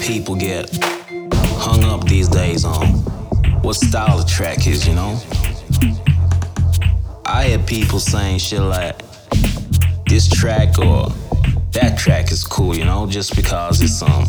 [0.00, 0.68] people get
[1.60, 2.86] hung up these days on
[3.62, 5.18] what style the track is, you know?
[7.26, 8.96] I hear people saying shit like,
[10.06, 11.08] this track or
[11.72, 14.26] that track is cool, you know, just because it's um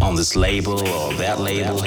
[0.00, 1.78] on this label or that label.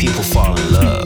[0.00, 0.99] people fall in love.